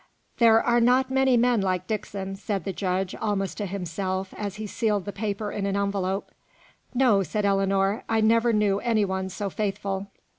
"There 0.39 0.59
are 0.59 0.79
not 0.81 1.11
many 1.11 1.37
men 1.37 1.61
like 1.61 1.85
Dixon," 1.85 2.35
said 2.35 2.63
the 2.63 2.73
judge, 2.73 3.13
almost 3.13 3.55
to 3.59 3.67
himself, 3.67 4.33
as 4.35 4.55
he 4.55 4.65
sealed 4.65 5.05
the 5.05 5.11
paper 5.11 5.51
in 5.51 5.67
an 5.67 5.77
envelope. 5.77 6.31
"No," 6.95 7.21
said 7.21 7.45
Ellinor; 7.45 8.03
"I 8.09 8.19
never 8.19 8.51
knew 8.51 8.79
any 8.79 9.05
one 9.05 9.29
so 9.29 9.51
faithful." 9.51 10.07